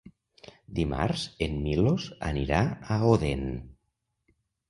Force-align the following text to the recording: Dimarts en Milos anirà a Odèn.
Dimarts 0.79 1.25
en 1.47 1.59
Milos 1.65 2.07
anirà 2.31 2.63
a 2.95 2.99
Odèn. 3.13 3.47